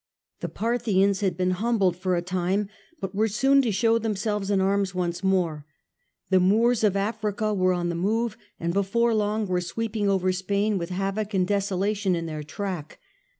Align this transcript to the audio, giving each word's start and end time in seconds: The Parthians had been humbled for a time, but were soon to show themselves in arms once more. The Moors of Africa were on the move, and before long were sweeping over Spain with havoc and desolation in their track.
The 0.39 0.49
Parthians 0.49 1.19
had 1.19 1.37
been 1.37 1.51
humbled 1.51 1.95
for 1.95 2.15
a 2.15 2.23
time, 2.23 2.69
but 2.99 3.13
were 3.13 3.27
soon 3.27 3.61
to 3.61 3.71
show 3.71 3.99
themselves 3.99 4.49
in 4.49 4.59
arms 4.59 4.95
once 4.95 5.23
more. 5.23 5.67
The 6.31 6.39
Moors 6.39 6.83
of 6.83 6.95
Africa 6.95 7.53
were 7.53 7.73
on 7.73 7.89
the 7.89 7.93
move, 7.93 8.35
and 8.59 8.73
before 8.73 9.13
long 9.13 9.45
were 9.45 9.61
sweeping 9.61 10.09
over 10.09 10.31
Spain 10.31 10.79
with 10.79 10.89
havoc 10.89 11.35
and 11.35 11.47
desolation 11.47 12.15
in 12.15 12.25
their 12.25 12.41
track. 12.41 12.99